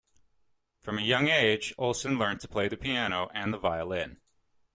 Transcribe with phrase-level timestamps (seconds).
[0.81, 4.17] From a young age Olsen learnt to play the piano and the violin.